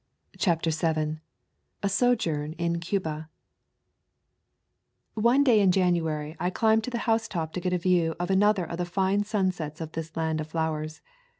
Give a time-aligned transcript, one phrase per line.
[0.39, 1.19] CHAPTER VII
[1.83, 3.29] A SOJOURN IN CUBA
[5.15, 8.65] NE day in January I climbed to the() housetop to get a view of another
[8.65, 11.01] of the fine sunsets of this land of flowers.